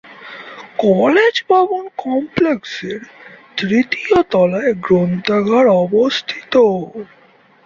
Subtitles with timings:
[0.79, 3.01] College ভবন কমপ্লেক্সের
[3.57, 6.53] তৃতীয় তলায় গ্রন্থাগার অবস্থিত।